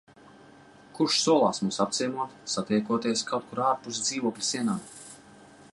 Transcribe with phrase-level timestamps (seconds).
[0.99, 4.81] Kurš solās mūs apciemot, satiekoties kaut kur ārpus dzīvokļa sienām.